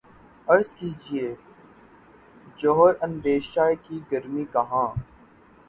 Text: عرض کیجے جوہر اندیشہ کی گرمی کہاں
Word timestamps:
عرض 0.47 0.71
کیجے 0.73 1.27
جوہر 2.59 2.93
اندیشہ 3.01 3.69
کی 3.83 3.99
گرمی 4.11 4.45
کہاں 4.53 4.87